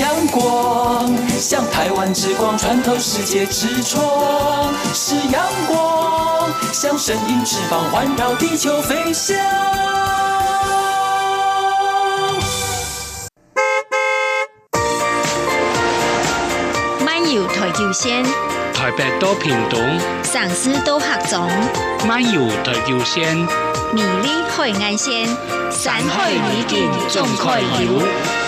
[0.00, 9.36] 阳光，像台湾之光穿透世界之窗，是阳光，像神鹰翅膀环绕地球飞翔。
[17.04, 18.24] 漫游台九线，
[18.72, 19.78] 台北到屏东，
[20.22, 21.46] 上司到合总，
[22.08, 23.36] 漫游台九线，
[23.92, 25.26] 美丽海岸线，
[25.70, 27.50] 山海美景总可
[27.82, 28.39] 游。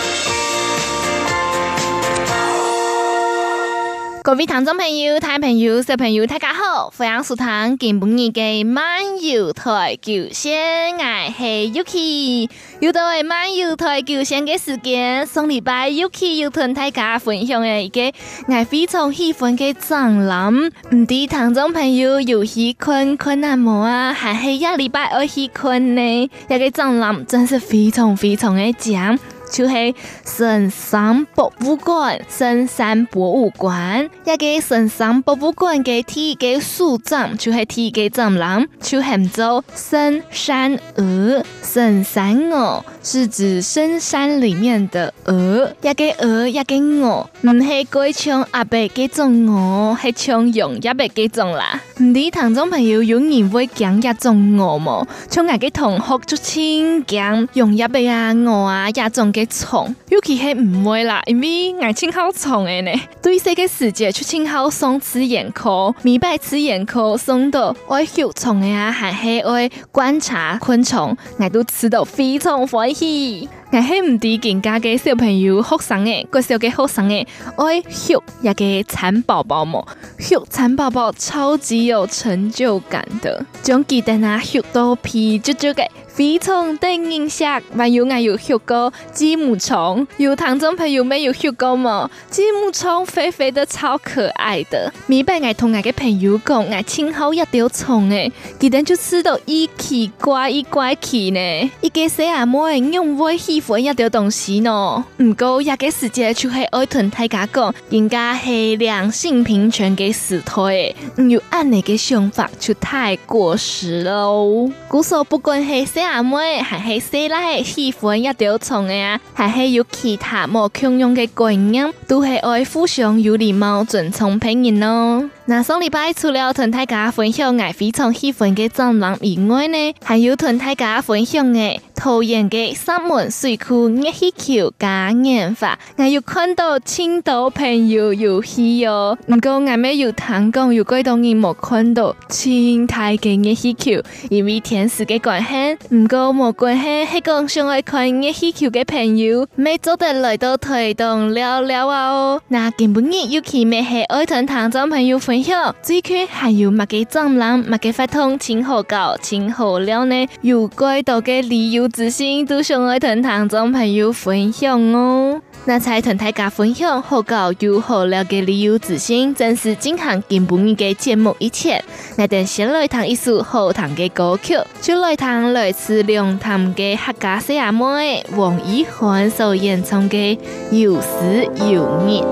[4.24, 6.92] 各位听众朋友、大朋友、小朋友，大家好！
[6.96, 12.48] 欢迎收听今晡日嘅漫游台九线，我是 Yuki。
[12.78, 18.12] 又到系漫游台九线嘅时间，上礼拜 Yuki 要同大家分享嘅一个
[18.46, 20.54] 我非常喜欢嘅展览。
[20.54, 24.12] 唔知听众朋友有去看看啊冇啊？
[24.12, 26.30] 还是一礼拜二去看呢？
[26.48, 29.18] 一个展览真是非常非常嘅强。
[29.52, 41.44] 就是神山博物馆，神山博物馆，一个神山博物馆嘅第一个首展，就是第一个展览，就喊做神山鹅。
[41.62, 51.78] 神山鹅是指深山里面的鹅，一个鹅，一个鹅，唔系贵像阿伯嘅种鹅，系像用阿伯嘅种啦。
[51.98, 55.06] 唔知听众朋友有人会讲一种鹅么？
[55.28, 59.41] 像我嘅同学就亲讲用阿伯啊鹅啊一种嘅。
[59.46, 62.92] 虫，尤其系唔会啦，因为爱青好虫诶呢。
[63.22, 73.48] 对这个世界出青好送吃眼科，明白吃眼科松到爱学虫诶啊，还系爱观察昆虫，爱都吃到非常欢喜。
[73.74, 79.82] 我系唔知人家嘅小朋友学生诶，个小嘅学生诶，爱学一个蚕宝宝么？
[80.18, 85.86] 学蚕宝宝超级有成就感的，将记得啊学到皮啾啾嘅。
[86.06, 92.10] 非常的印象，还有我有学过鸡母虫，有听众朋友没有学过吗？
[92.28, 94.92] 鸡母虫肥肥的，超可爱的。
[95.06, 101.40] 每摆我同我嘅朋友讲，我亲好一条虫诶，记得就吃到一奇怪一怪奇呢。
[101.80, 114.70] 一个小阿妹用会喜欢一条东西呢，唔过一个世界就系爱同大家讲，人家系两性平权嘅时代，唔有按你嘅想法就太过时咯。
[114.88, 125.30] 故说不管系阿妹还系细粒喜欢一条虫的啊，还系有其他冇共用嘅观念，都系爱互相有礼貌、尊重别人咯。
[125.52, 145.94] 那上礼拜除了同大家分享我非常喜欢的展览以外呢，还有同大家分享嘅桃园嘅三门水库热气球嘉年华，我有看到青岛朋友有去哟，不过我没有听讲有几多人冇看到青台嘅热气球，因为天时嘅关系。
[145.94, 152.40] 唔过没关系，系讲想爱看热气球嘅朋友，每周都来到台东聊聊啊哦。
[152.48, 155.41] 那今晡日有去咩系爱同听众朋友分享，
[155.82, 160.28] 最近还有乜个展览，乜个活动，请好搞，请好了呢？
[160.40, 165.40] 有几多嘅旅游资讯都想爱同听众朋友分享哦。
[165.64, 171.82] 那在同大家分享好搞又好料嘅旅游资讯，真是进行今晡日嘅节目以前，
[172.16, 180.38] 我哋先来谈一首好听的歌曲，就来谈来自龙潭的客家小阿妹王一涵所演唱的
[180.76, 182.24] 《有时有年》。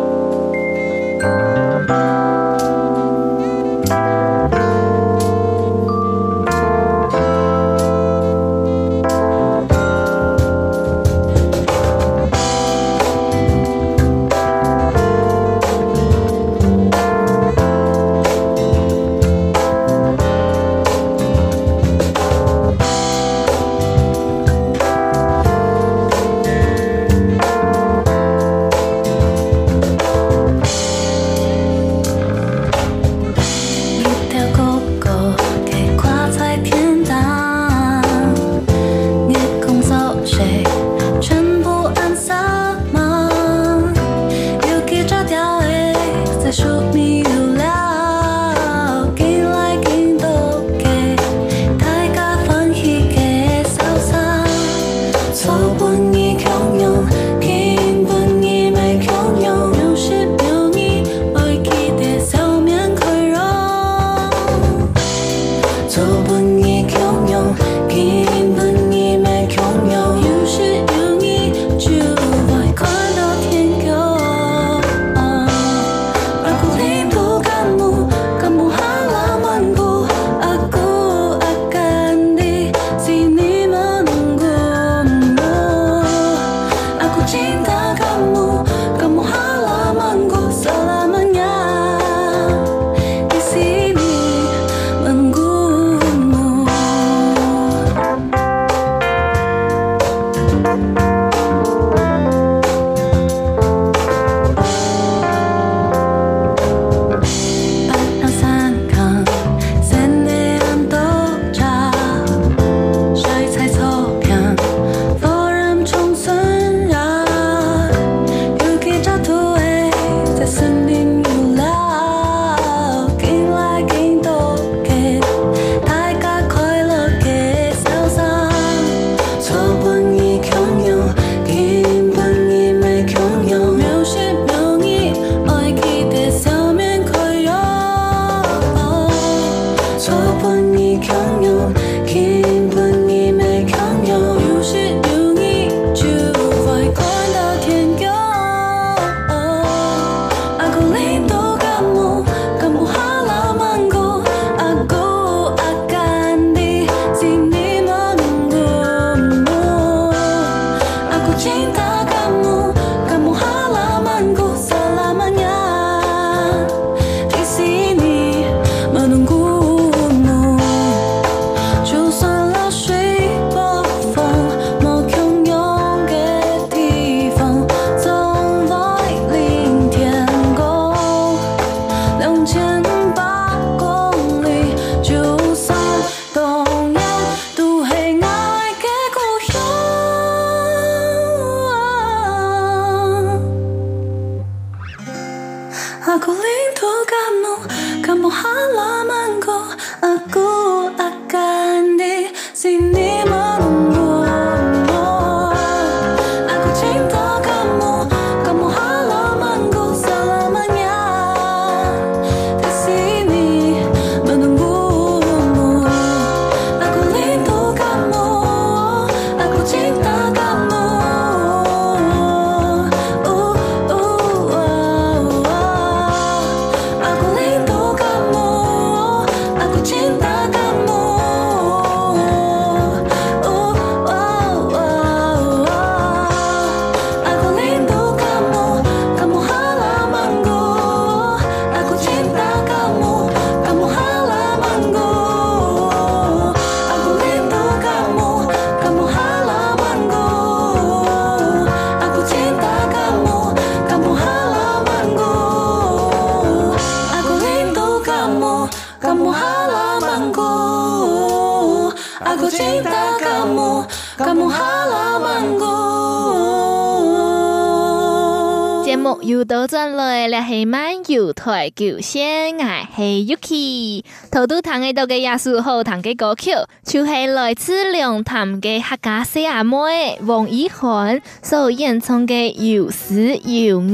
[271.42, 274.04] 台球先，爱系 Yuki。
[274.30, 276.50] 头都弹嘅到嘅亚叔好弹嘅歌曲，
[276.84, 283.84] 就系来自龙潭嘅客家小阿妹王以涵所演唱嘅《有时有日》。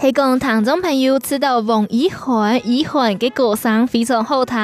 [0.00, 4.56] 系讲听众朋友知道王以涵，以涵嘅歌声非常好听，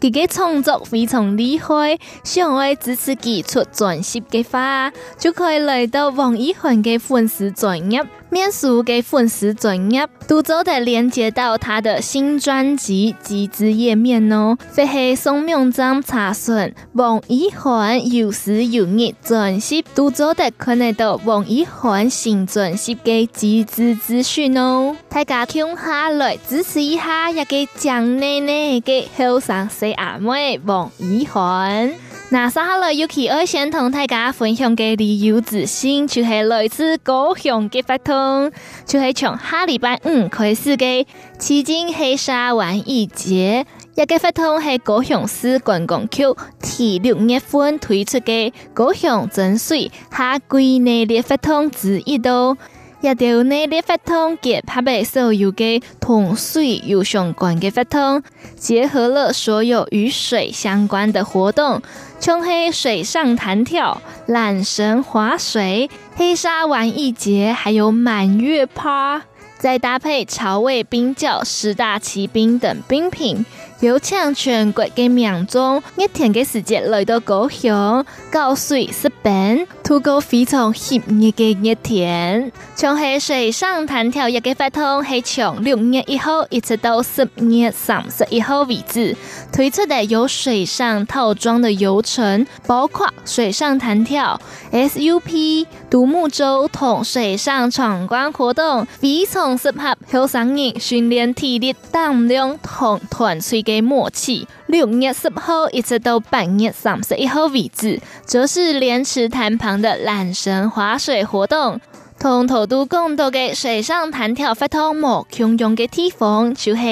[0.00, 8.04] 佢嘅创作非常厉害，想要支持佢出专辑嘅话，就可以来到王以涵嘅粉丝专页。
[8.30, 14.56] 面书嘅粉丝专页，都做得连接到他的新专辑集资页面哦。
[14.76, 24.83] 或是送名章查询王以涵有时有日专辑，都做得看得到王以涵新专辑嘅集资资讯哦。
[25.08, 31.92] 大家听下来支持一下，一个蒋奶奶嘅后生小阿妹王以涵。
[32.30, 38.50] 那接下来有其二先同大家分享嘅旅游资讯，就系来自高雄嘅发通，
[38.84, 41.06] 就系从下礼拜五开始嘅
[41.38, 46.24] 旗津黑沙玩艺节，一个发通系高雄市观光局
[46.60, 52.56] 第六月份推出嘅高雄真水夏季内列发通之一度。
[53.04, 58.22] 一条内列发通结合被所有嘅同水有相关嘅发通，
[58.56, 61.82] 结合了所有与水相关的活动，
[62.18, 69.20] 冲黑水上弹跳、缆绳划水、黑沙玩艺节，还有满月趴，
[69.58, 73.44] 再搭配潮味冰窖、十大奇冰等冰品。
[73.80, 82.52] 有请全国嘅名中一天嘅时间来到高雄，高水是本，土狗非常热热嘅一天。
[82.76, 89.16] 从系水上弹跳一个发通，系从六月一号一直到十月三十一号为止，
[89.52, 94.40] 推出的有水上套装的游程，包括水上弹跳、
[94.72, 103.80] SUP、独木舟同水上闯关活动，非常适合后生人训练体力、胆量同团队嘅。
[103.80, 111.80] 默契，六月十号一直到八月三十一号为止，则是莲池潭旁的缆绳划水活动。
[112.18, 116.82] 同头都讲到嘅水上弹跳活动冇共用嘅地方，就是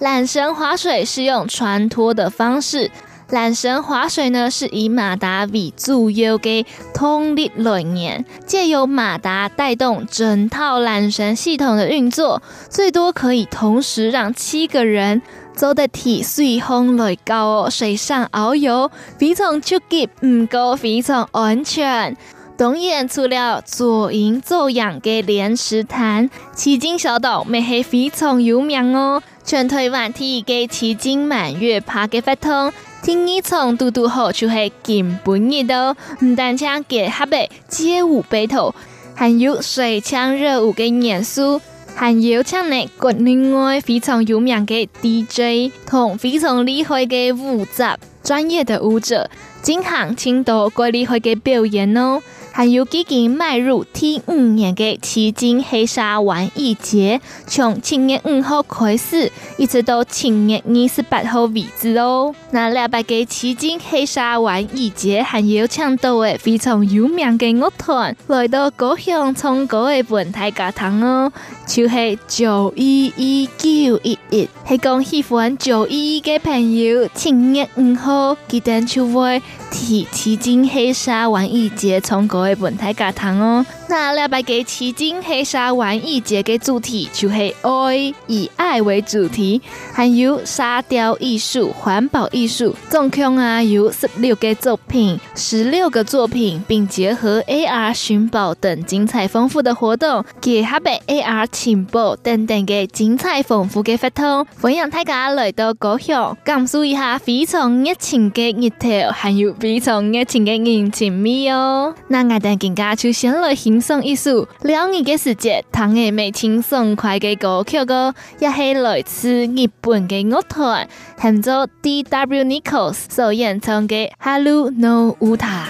[0.00, 2.90] 缆绳划水是用船拖的方式。
[3.32, 15.22] 缆绳划水呢，是以马达为主要嘅动力来源，借由马达带动整套缆绳系统的运作，最多可以同时让七个人
[15.54, 22.14] 走得体随风来高哦水上遨游，非常出奇，唔过非常安全。
[22.58, 29.22] 当然，除了左营左养嘅莲池潭，旗津小岛咪系非常有名哦。
[29.42, 32.70] 全台湾第一个旗津满月趴嘅活动。
[33.02, 38.72] 听一场嘟嘟好，就是根本热到唔单只结合嘅街舞 battle，
[39.16, 41.60] 还有水枪热舞嘅元素，
[41.96, 49.28] 还有请嚟国内外非常有名嘅 DJ 同非常厉害嘅舞者，专业的舞者
[49.62, 52.22] 进行青岛国内外嘅表演哦。
[52.52, 62.34] 还有已经迈入第五年的旗津黑沙玩艺节，从七月五号开始，一直到七月二十八号为止哦。
[62.50, 71.32] 那礼拜嘅旗津黑沙玩艺节，还有请到的非常有名嘅乐团来到高雄唱歌的本台教堂哦，
[71.66, 79.40] 就是九一一九一一，系讲喜欢九一一嘅朋友，七月五号记得就会
[79.70, 82.41] 提旗津黑沙玩艺节唱歌。
[82.42, 89.60] 为本台教堂哦，那礼拜嘅旗津黑沙玩艺节嘅主题就是爱，以爱为主题，
[89.92, 111.94] 还有沙雕艺术、环保艺术，总共啊有十六个作品，十六个作品，并结合 AR 寻宝等精彩丰富的活动，结合白 AR 寻宝等等嘅精彩丰富嘅活动，欢迎大家来到高雄，感受一下非常热情嘅热头，还有非常热情嘅人情味哦。
[112.08, 122.44] 那我哋更加出现了欣赏艺术两年嘅时节，唐嘅美轻松快的歌曲歌，也是来自日本的乐团，喊做 D.W.
[122.44, 125.64] Nichols 所演唱的《Hello no Uta》。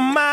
[0.00, 0.29] my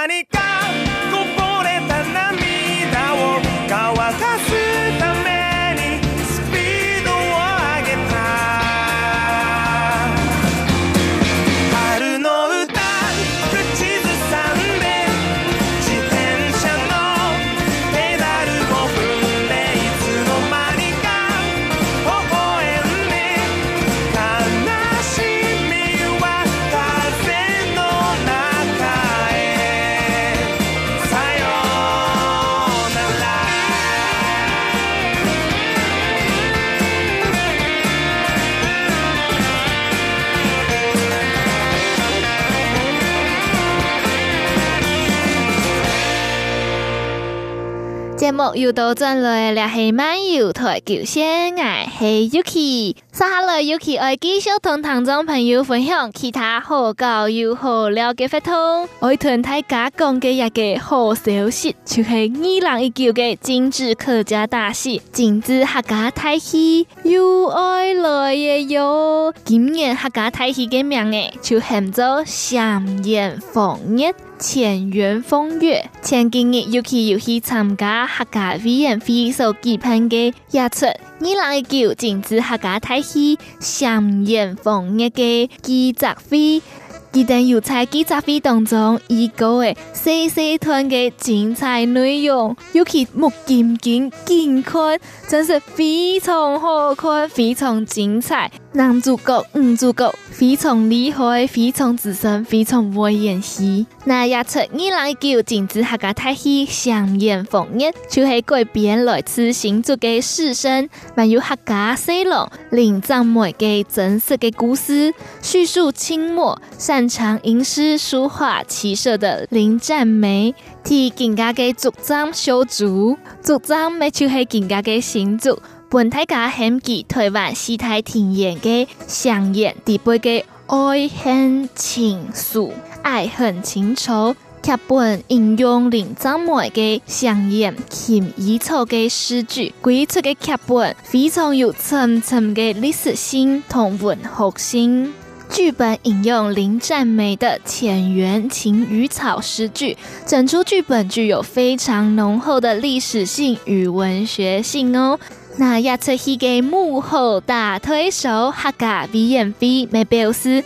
[48.28, 52.92] 节目又到转来了，系漫游台九线，爱是 Yuki。
[52.94, 58.90] 接下来 Yuki 爱继续同听众朋友分享其他好教又好料嘅活动。
[59.00, 69.34] 爱同大家讲嘅一个好消息，就系二零一九嘅金枝客家大戏《金枝客家大戏》又爱来嘅哟。
[69.46, 74.14] 今年客家大戏嘅名诶，就喊做祥延丰月。
[74.40, 86.62] 前圆风月，前几日尤其有去参加客家委员会所举办的演出，二零一九金枝客家大戏上演风月的记者会。
[87.10, 98.52] 记得有在记者会当中，预告诶细细段嘅精彩内容，尤其目金金金看，真是非常好看，非常精彩。
[98.78, 103.88] 男主角、女主角非常厉害，非常资深，非常会演戏。
[104.06, 115.12] 那也出二零一九金枝客家大戏祥延丰月，就是改编来自新竹嘅师生，还有客家西龙林长梅嘅真实嘅故事，
[115.42, 125.60] 叙述清末擅长吟诗书画骑射的林占梅，替金家嘅族长修筑，族长咪就系金家嘅新族。
[125.90, 132.72] 本大家献给台湾四大庭园嘅上演第八个爱恨情愫，
[133.04, 134.36] 爱恨情仇。
[134.62, 145.14] 剧本引用林占梅嘅祥延琴伊草嘅诗句，绘出嘅剧本非常有层层嘅历史性同文学性。
[145.50, 155.18] 剧本引用林占梅的浅圆琴与草诗句，整出剧本具有非常浓厚的历史性与文学性哦。
[155.60, 160.64] 那也出戏嘅幕后大推手客家委员会咪表示，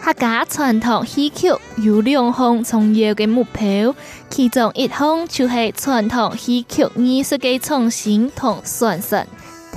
[0.00, 3.92] 客家传统戏曲有两方重要嘅目标，
[4.28, 9.26] 其中一方就系传统戏曲艺术嘅创新同传承。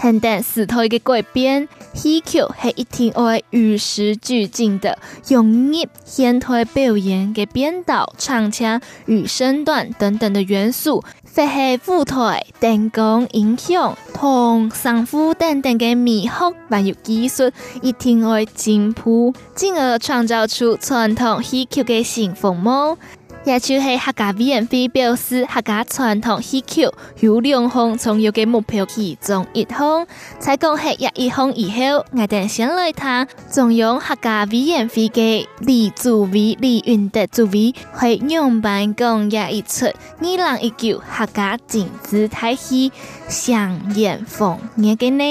[0.01, 11.03] 等等时代嘅改变，戏曲系一定会与时俱进的，融入现代表演嘅编导、唱腔与身段等等的元素。
[11.35, 22.97] 或系舞台、灯光、音响同声符等等嘅美学，还有技术，一定会进步，进而创造出传统戏曲嘅新风貌。
[23.45, 26.88] 也就是客家委员会表示，客家传统戏曲
[27.19, 30.08] 有两项重要嘅目标，其中一项
[30.39, 42.93] 在讲系一一项以后，我哋先来谈中央客家委员会嘅李主委李云德主委会样板讲一出二零一九客家金枝大戏
[43.27, 45.23] 祥延丰月嘅呢？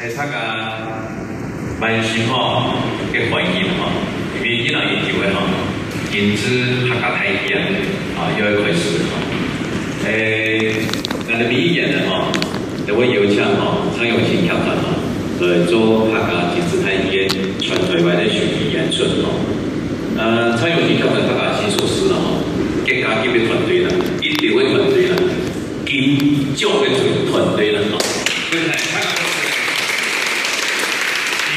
[0.00, 0.78] 诶，客家
[1.80, 2.74] 蛮喜欢
[3.12, 3.88] 嘅欢迎哈，
[4.34, 5.71] 因为二零一九嘅哈。
[6.12, 7.56] 金枝客家大戏啊，
[8.18, 9.16] 啊，又要开始了哈。
[10.04, 10.76] 诶，
[11.26, 12.28] 那个明年呢哈，
[12.86, 14.92] 就会有请哈蔡永兴剧团哈
[15.40, 17.26] 来做客家金枝大戏
[17.58, 19.32] 全台湾的巡回演出哈。
[20.18, 22.44] 呃，蔡永兴剧团客家新说师了哈，
[22.84, 23.88] 给家级的团队了，
[24.20, 25.16] 一流的团队了，
[25.86, 27.00] 金奖的团
[27.32, 27.96] 团队了哈。
[28.50, 29.40] 所以呢，客家公司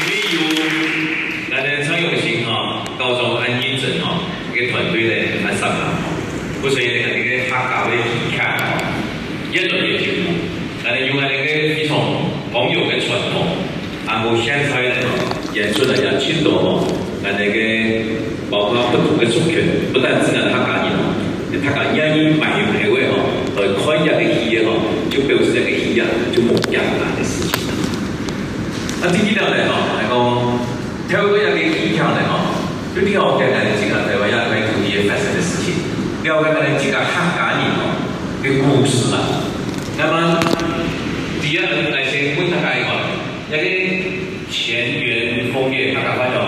[0.08, 0.40] 面有
[1.50, 4.22] 那个蔡永兴哈，高中安义镇哈。
[4.56, 6.00] 个团队咧蛮上啦，
[6.66, 8.42] 不是那个那个客家的戏剧哦，
[9.54, 10.34] 演得也挺好，
[10.82, 11.94] 但系用来那个非常
[12.50, 13.54] 丰有的传统，
[14.02, 14.98] 啊，无现在咧
[15.54, 16.90] 演出来也挺多哦，
[17.22, 17.54] 但那个
[18.50, 19.62] 包括不同的族群，
[19.94, 21.14] 不但只能客家人哦，
[21.54, 23.14] 客家演员满有排位哦，
[23.54, 24.74] 而看一个戏哦，
[25.06, 27.62] 就表示这个戏啊就冇简单的事情。
[28.98, 30.18] 那第二点呢，来讲
[31.06, 32.58] 跳过一个戏剧呢，哈，
[32.90, 34.82] 就挺好简单的，讲台湾也可以注
[36.26, 37.06] 标杆的几个客
[37.38, 37.70] 家人
[38.42, 39.14] 的故事
[39.96, 40.40] 那么
[41.40, 42.88] 第一轮来先问大家一个
[43.48, 43.62] 那个
[44.50, 46.45] 前缘后业大家发注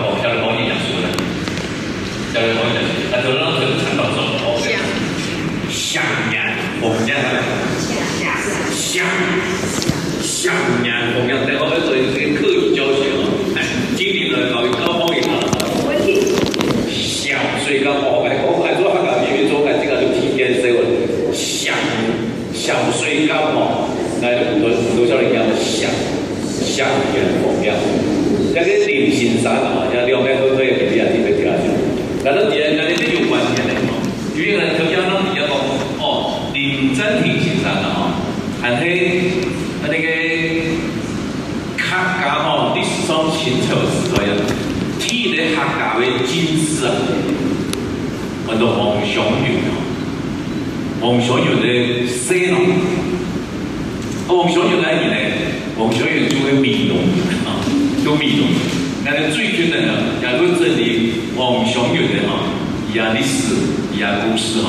[64.30, 64.68] 故事哈，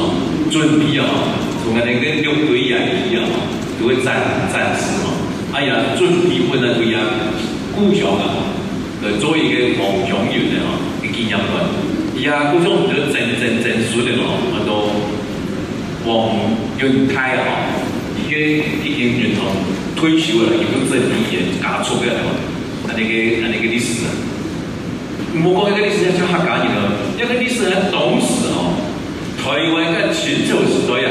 [0.50, 1.06] 准备啊，
[1.64, 3.44] 从那个六堆一样一样哈，
[3.80, 5.12] 就会展展示哈。
[5.52, 7.00] 哎呀，准备问那个呀，
[7.76, 8.56] 故乡啊，
[9.04, 11.60] 呃，做一个黄祥元的哈，一个纪念馆。
[12.16, 14.96] 伊啊，故乡我们就真真真实的哈，很多
[16.06, 16.40] 黄
[16.80, 17.76] 元泰啊。
[18.30, 19.44] 个已经人从
[19.96, 22.32] 退休了，有个证明也搞出来了，
[22.88, 24.10] 那那个那那个历史啊，
[25.34, 28.79] 莫讲那个历史叫客家人了，那个历史很懂史哦。
[29.50, 31.10] 台湾在清朝时代呀，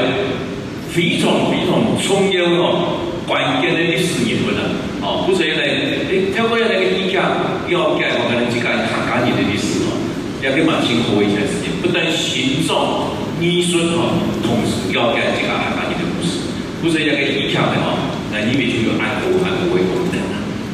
[0.89, 2.95] 非常非常重要哦，
[3.27, 4.63] 关键的历史人物啊，
[5.03, 5.67] 哦，不是原来
[6.07, 9.91] 诶，透过那个以前了解我们这个客家人的历史哦，
[10.39, 13.11] 也给蛮辛苦一些时间，不但欣赏
[13.43, 16.39] 艺术哦，同时了解这个客家人的故事。
[16.79, 17.99] 不是一个以前的哈，
[18.31, 20.17] 那里面就有爱国爱国为功能。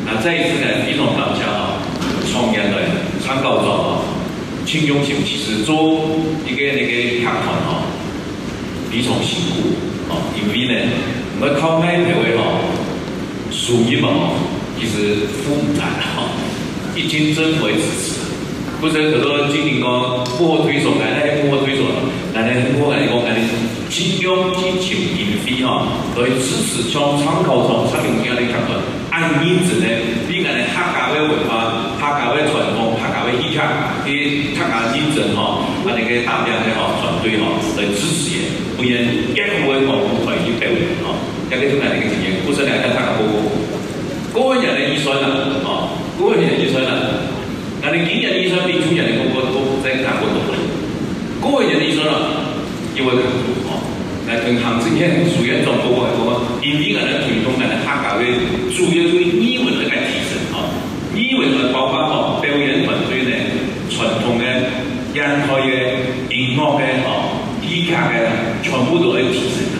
[0.05, 1.81] 那再一次呢，非常感谢哈，
[2.29, 2.77] 创业的
[3.25, 3.94] 参考者
[4.75, 6.05] 哈，请用心，其实做
[6.45, 7.83] 一个那个客团哈，
[8.91, 9.71] 非常辛苦
[10.11, 10.73] 啊，因为呢，
[11.39, 12.59] 我靠卖台湾哈，
[13.51, 14.35] 收益嘛，
[14.77, 16.27] 其实负担哈，
[16.95, 18.19] 一经政府支持，
[18.81, 19.89] 不是很多经营讲
[20.39, 21.83] 幕后推手，来那些幕后推手，
[22.33, 23.39] 来那幕后来讲，来
[23.89, 28.75] 尽量去请经费哈，来支持像参考上出名这样的客团，
[29.11, 29.87] 按名字呢，
[30.27, 33.57] 比俺的客家的文化、客家的传统、客家的艺术，
[34.05, 38.45] 给客家精神哈，把那个大家的哈团队哈来支持也，
[38.77, 39.01] 不然
[39.33, 41.17] 一个文化不可以表演哈，
[41.49, 42.85] 这个就俺那个经验，不是两个，
[44.33, 46.91] 个人的预算呢，啊，个人的预算呢，
[47.81, 50.53] 俺的今年预算比去年的哥哥都在干活多了，
[51.41, 52.13] 个人的预算呢，
[52.95, 53.11] 因为。
[54.27, 58.25] 来跟杭州县苏院长报告说，因为俺的推动俺的客家的
[58.73, 60.65] 主要对语文的个提升啊，
[61.13, 63.37] 语文的包括哦表演团队呢，
[63.91, 64.43] 传统的
[65.13, 65.69] 演台的
[66.33, 67.93] 音乐的哦，戏剧的
[68.63, 69.77] 全部都会提升的。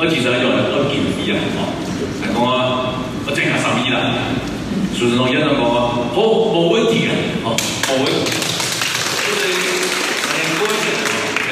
[0.00, 1.76] 我其实要用个经费啊，哦，
[2.24, 2.40] 来讲。
[2.40, 4.32] 啊，我增加三亿啦，
[4.96, 5.60] 苏院长院长讲。
[5.60, 7.12] 啊，好，没问题啊，
[7.44, 7.52] 哦，
[7.84, 8.32] 没问题。
[8.32, 9.44] 就是
[10.24, 10.88] 很多钱，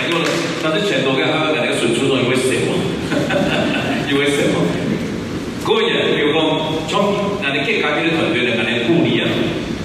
[0.01, 0.25] 很多，
[0.65, 1.49] 但是钱多给他。
[7.79, 9.29] 客家的团队咧，咁样鼓励啊，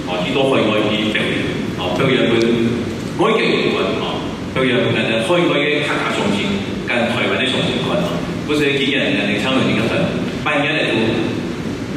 [0.08, 1.46] 哦，许多海外嘅表演，
[1.78, 2.32] 哦，表演佢
[3.22, 4.18] 外景部分，哦，
[4.52, 6.42] 表演佢哋海外嘅客家相声，
[6.88, 8.00] 跟台湾的相声团，
[8.46, 10.00] 不是今年人哋参与呢个团，
[10.44, 10.92] 半年嚟都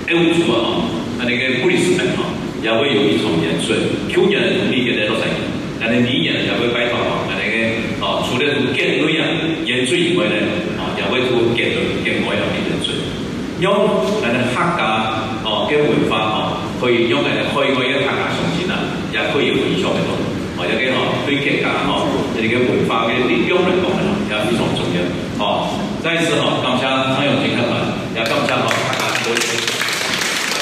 [0.08, 0.88] A 五组啊，
[1.20, 2.32] 那个布里斯本啊，
[2.64, 3.74] 也会有一场演出，
[4.08, 5.24] 去年同年嘅都系，
[5.80, 7.56] 但系明年也会拜访啊，那个
[8.00, 9.28] 哦，除了见对啊
[9.66, 10.40] 演出以外咧，
[10.80, 12.96] 啊，也会做见到见外嘅演出，
[13.60, 13.74] 用
[14.22, 15.24] 那个客家。
[15.68, 20.16] 嘅文化哦，可以用嚟开开一客家相声啊，也可以回想得到，
[20.56, 22.08] 或者嘅哦对客家哦，
[22.40, 23.87] 你嘅文化嘅利用嚟讲咧，也非常重要。
[23.87, 23.87] 哦，
[26.04, 26.84] 再一次哈，感谢
[27.16, 27.72] 蔡永金客团，
[28.16, 29.42] 也感谢哦客家多谢。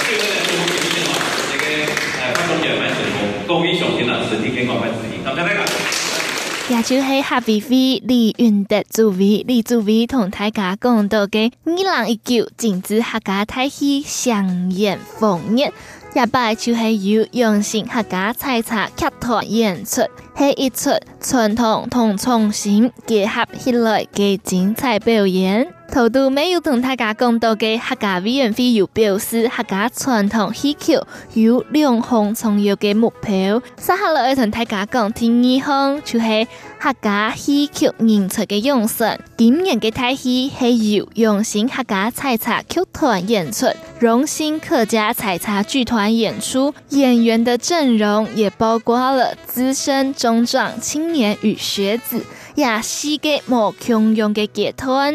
[0.05, 1.11] 最后呢，祝福你哋哦，
[1.49, 5.61] 呢个诶发送人民成功，恭喜上天啊，身体健康万事如意，感谢大家。
[6.67, 15.71] 也就是合肥会李云德主委，李主委同大家讲到嘅二零一九金枝客家太戏上演丰年，
[16.15, 20.01] 也摆就是有用心客家采茶剧团演出，
[20.37, 20.89] 系一出
[21.21, 25.67] 传统同创新结合起来嘅精彩表演。
[25.91, 30.99] 头度没有同大家讲到嘅客家委员会有表示，客家传统戏曲
[31.35, 33.59] 有两项重要嘅目标。
[33.77, 36.47] 接下来要同大家讲第二项，就系
[36.79, 39.17] 客家戏曲演出嘅养成。
[39.37, 43.67] 今年嘅大戏系由荣兴客家采茶剧团演出，
[43.99, 52.19] 荣兴客家采茶剧团演出，演员的阵容也包括了资深、中壮、青年与学子。
[52.55, 55.11] 也是个无穷用的解脱，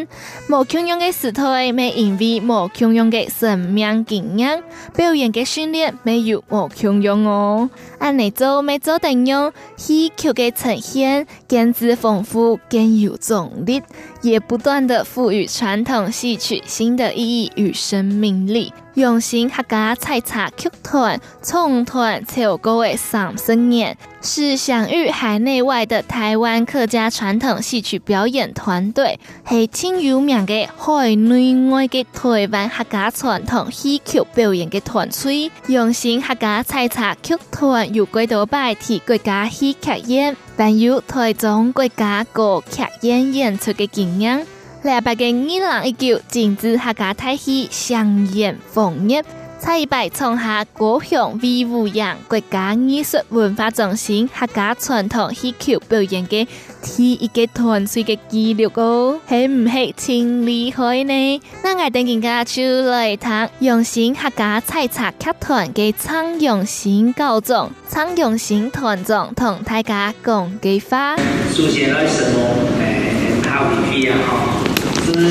[0.47, 4.63] 无穷用的时代，没因为无穷用的生命经验，
[4.95, 7.67] 表演的训练没有无穷用哦。
[7.97, 13.81] 按你做没做等用，戏曲的呈现，更之丰富，更有重力，
[14.21, 18.73] 也不断的赋予传统戏曲新的意义与生命力。
[18.93, 35.49] 荣兴客家采茶剧团创团超过的三十年，是享誉海内外的台湾客家传统戏曲表演团队，系挺有名的海内外的台湾客家传统戏曲表演的团队。
[35.67, 44.45] 荣兴客家采茶剧团有几多摆替国家戏剧院，但有台中国家国剧院演出的经验。
[44.83, 45.49] 两百个二零
[45.85, 49.25] 一九金枝客家台戏上演凤叶，
[49.63, 56.47] 蔡一百创下高雄卫武营国家艺术文化中心客家传统戏曲表演嘅
[56.81, 61.41] 第一个团队嘅纪录哦，系唔系挺厉害呢？
[61.63, 71.15] 那我等阵间就来谈荣兴客家采茶剧团嘅苍荣兴高总、苍荣兴团长同大家讲嘅话。
[71.53, 72.39] 首先来什么？
[72.79, 74.17] 诶，他会飞啊！
[74.25, 74.57] 哈。
[75.03, 75.21] 是从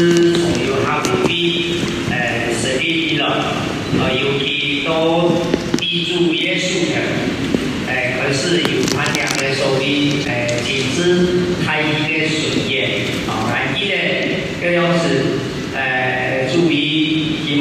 [0.68, 1.69] 有他们的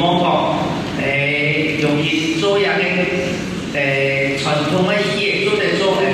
[0.00, 0.58] 意希望讲
[1.02, 1.04] 呃
[1.78, 6.08] 尤其做样个诶传统的戏做的做的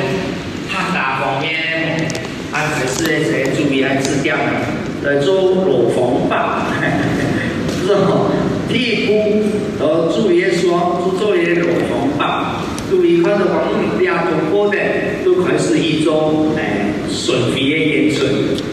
[0.68, 2.08] 客家方面，
[2.50, 4.42] 还是在注意来指点的。
[5.08, 6.34] 来做罗缝簸，
[7.86, 8.26] 是哈，
[8.68, 9.44] 替补
[9.78, 14.76] 和注意说，做一些罗缝簸，注意看到讲两种过的
[15.24, 18.24] 都开始一种诶顺飞的演出，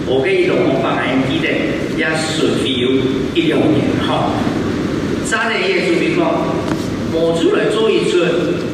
[0.07, 1.49] 我给一种方法来记得，
[1.99, 2.89] 也顺飞有
[3.35, 4.31] 一两年哈。
[5.33, 6.45] 再来也注意讲，
[7.11, 8.19] 我出来做一出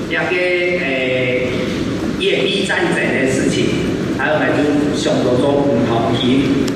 [0.09, 1.47] 一个诶
[2.19, 3.63] 演绎战争的事情，
[4.17, 6.67] 还有来就想到做五套戏。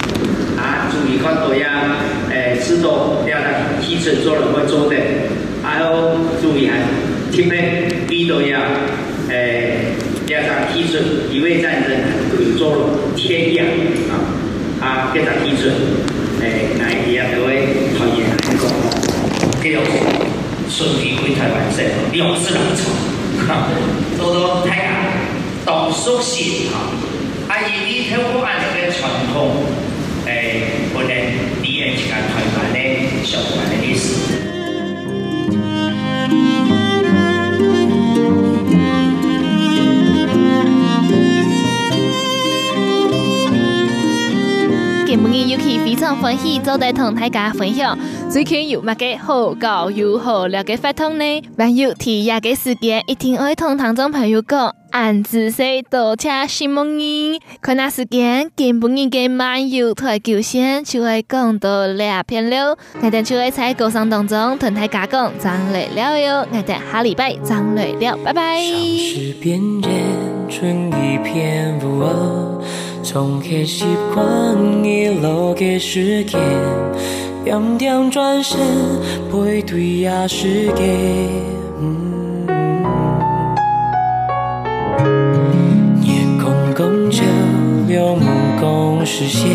[0.90, 1.98] 注意看到呀，
[2.32, 3.50] 诶，知道两个
[3.82, 4.96] 提前做了会做的，
[5.62, 6.80] 还有注意还
[7.30, 7.84] 听没？
[8.10, 8.62] 遇到呀，
[9.28, 9.96] 诶，
[10.28, 11.92] 两个提前一位战争
[12.40, 13.68] 有做天样
[14.10, 14.16] 啊，
[14.80, 15.74] 啊，两个提前，
[16.40, 17.68] 诶，哪一样都会
[18.00, 18.72] 讨厌来讲，
[19.62, 19.82] 这样
[20.70, 21.48] 顺便会太
[22.22, 22.84] 完善，了事了成，
[23.48, 23.68] 哈，
[24.18, 24.94] 做到太难，
[25.66, 26.94] 懂熟悉啊，
[27.48, 29.66] 啊，因为透过俺这个传统。
[30.26, 30.62] 诶，
[30.94, 34.06] 我哋第二期嘅台湾咧，相关的历史。
[45.06, 47.98] 今日 Yuki 非常欢喜，做带同大家分享
[48.34, 51.44] 最近有乜嘅好搞又好料嘅活动呢？
[51.56, 54.74] 还有体验嘅时间，一定爱同听众朋友讲。
[54.90, 62.76] 俺仔细多谢新梦儿，看那时间，今晡日嘅漫游台九线就会讲到两篇了。
[63.04, 68.58] 我哋就会在歌声当中同大家讲，张来了哟，我哋下礼拜张来了，拜拜。
[68.58, 69.62] 像是边
[70.50, 72.64] 春一片乌哦，
[73.04, 76.40] 从黑习惯一路嘅时间，
[77.44, 78.60] 点点转身
[79.32, 80.84] 背对呀世界。
[87.90, 88.26] 有目
[88.60, 89.52] 共实现，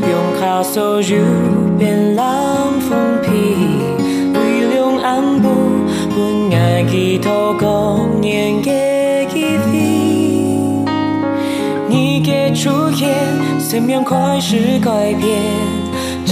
[0.00, 1.16] 用卡索入
[1.78, 2.24] 变冷
[2.80, 3.28] 风皮，
[4.32, 5.50] 微凉暗部
[6.14, 10.86] 不爱低头共年嘅记忆。
[11.88, 13.10] 你嘅出现，
[13.60, 15.42] 生命开始改变，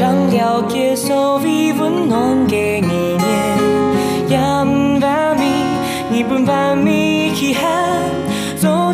[0.00, 3.20] 让了结所谓温暖给你念
[4.30, 5.66] yambami
[6.10, 6.24] ni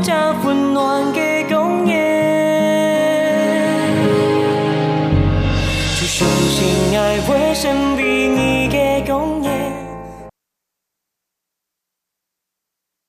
[0.07, 0.76] 向昏